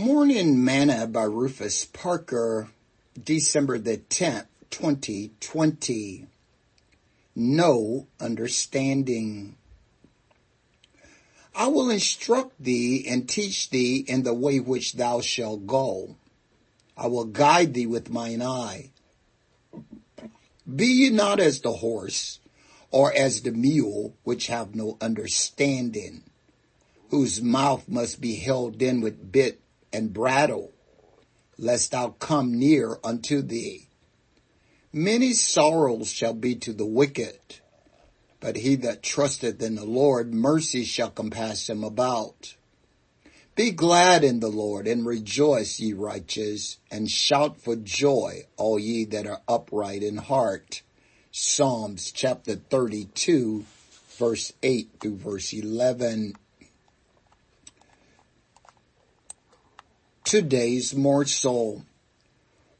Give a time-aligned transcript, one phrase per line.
[0.00, 2.70] Morning Manna by Rufus Parker,
[3.22, 6.26] December the 10th, 2020.
[7.36, 9.56] No understanding.
[11.54, 16.16] I will instruct thee and teach thee in the way which thou shalt go.
[16.96, 18.92] I will guide thee with mine eye.
[20.74, 22.40] Be ye not as the horse,
[22.90, 26.22] or as the mule, which have no understanding,
[27.10, 29.60] whose mouth must be held in with bit
[29.92, 30.72] and brattle,
[31.58, 33.88] lest thou come near unto thee.
[34.92, 37.38] Many sorrows shall be to the wicked,
[38.40, 42.56] but he that trusteth in the Lord, mercy shall compass him about.
[43.54, 49.04] Be glad in the Lord and rejoice, ye righteous, and shout for joy, all ye
[49.06, 50.82] that are upright in heart.
[51.30, 53.64] Psalms chapter 32,
[54.18, 56.34] verse 8 through verse 11.
[60.30, 61.82] Today's more so.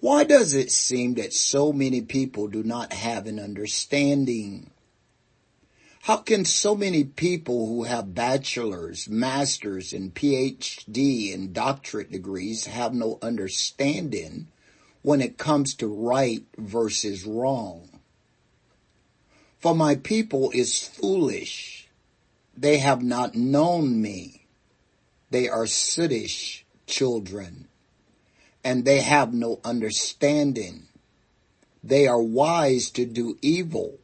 [0.00, 4.68] Why does it seem that so many people do not have an understanding?
[6.02, 12.92] How can so many people who have bachelor's, master's, and PhD and doctorate degrees have
[12.92, 14.48] no understanding
[15.00, 17.88] when it comes to right versus wrong?
[19.58, 21.88] For my people is foolish.
[22.54, 24.44] They have not known me.
[25.30, 27.68] They are sootish children,
[28.64, 30.88] and they have no understanding.
[31.84, 33.98] They are wise to do evil,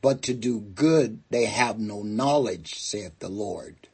[0.00, 3.88] but to do good they have no knowledge, saith the Lord.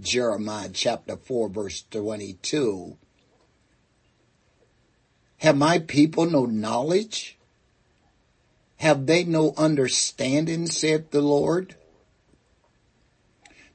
[0.00, 2.96] Jeremiah chapter 4 verse 22.
[5.38, 7.36] Have my people no knowledge?
[8.76, 11.74] Have they no understanding, saith the Lord?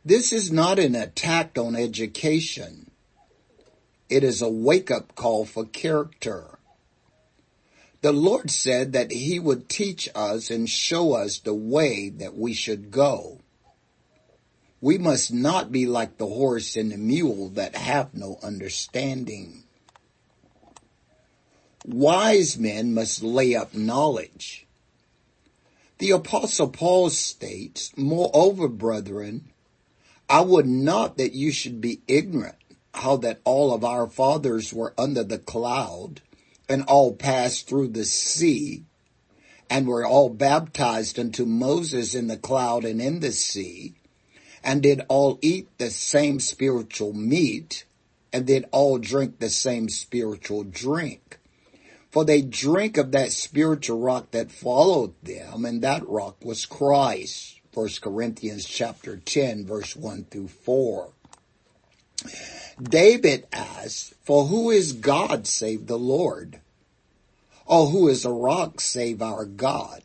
[0.06, 2.92] This is not an attack on education.
[4.14, 6.60] It is a wake up call for character.
[8.02, 12.54] The Lord said that he would teach us and show us the way that we
[12.54, 13.40] should go.
[14.80, 19.64] We must not be like the horse and the mule that have no understanding.
[21.84, 24.68] Wise men must lay up knowledge.
[25.98, 29.50] The apostle Paul states, moreover, brethren,
[30.30, 32.58] I would not that you should be ignorant
[32.94, 36.22] how that all of our fathers were under the cloud
[36.70, 38.84] and all passed through the sea
[39.70, 43.96] and were all baptized unto Moses in the cloud and in the sea
[44.64, 47.86] and did all eat the same spiritual meat
[48.32, 51.40] and did all drink the same spiritual drink.
[52.12, 57.60] For they drink of that spiritual rock that followed them and that rock was Christ.
[57.72, 61.10] First Corinthians chapter 10 verse 1 through 4.
[62.82, 66.60] David asked, For who is God save the Lord?
[67.66, 70.02] Or who is a rock save our God?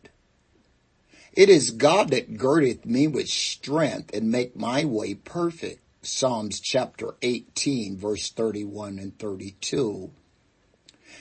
[1.32, 5.80] It is God that girdeth me with strength and make my way perfect.
[6.02, 10.10] Psalms chapter 18 verse 31 and 32.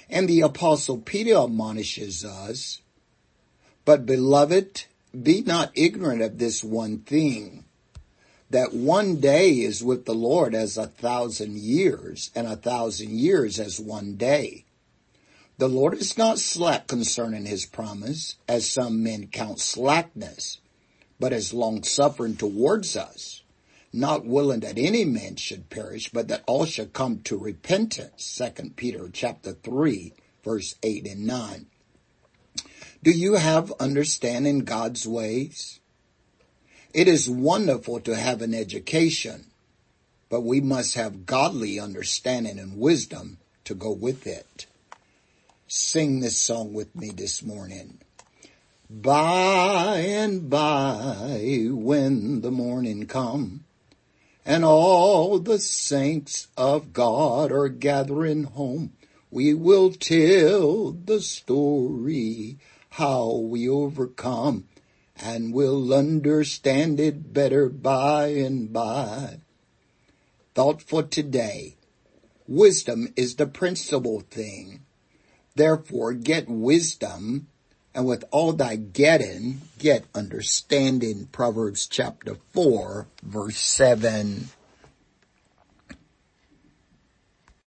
[0.09, 2.81] And the apostle Peter admonishes us,
[3.85, 4.85] But beloved,
[5.21, 7.65] be not ignorant of this one thing,
[8.49, 13.59] that one day is with the Lord as a thousand years, and a thousand years
[13.59, 14.63] as one day.
[15.57, 20.59] The Lord is not slack concerning his promise, as some men count slackness,
[21.19, 23.41] but is long suffering towards us,
[23.91, 28.23] not willing that any man should perish, but that all should come to repentance.
[28.23, 31.65] Second Peter chapter three, verse eight and nine.
[33.03, 35.79] Do you have understanding God's ways?
[36.93, 39.45] It is wonderful to have an education,
[40.29, 44.65] but we must have godly understanding and wisdom to go with it.
[45.67, 47.99] Sing this song with me this morning.
[48.89, 53.65] By and by, when the morning come,
[54.45, 58.93] and all the saints of God are gathering home,
[59.29, 62.57] we will tell the story
[62.91, 64.63] how we overcome
[65.21, 69.39] and will understand it better by and by.
[70.53, 71.75] Thought for today.
[72.47, 74.81] Wisdom is the principal thing.
[75.55, 77.47] Therefore get wisdom
[77.93, 81.27] and with all thy getting, get understanding.
[81.31, 84.49] Proverbs chapter 4 verse 7.